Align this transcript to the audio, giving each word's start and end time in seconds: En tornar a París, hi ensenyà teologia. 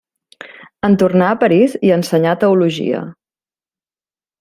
En 0.87 0.95
tornar 1.03 1.27
a 1.33 1.37
París, 1.45 1.77
hi 1.89 1.93
ensenyà 1.99 2.35
teologia. 2.45 3.07